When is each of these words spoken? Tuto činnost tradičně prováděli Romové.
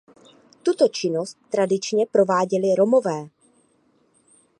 Tuto 0.63 0.87
činnost 0.87 1.37
tradičně 1.49 2.05
prováděli 2.05 2.75
Romové. 2.75 3.29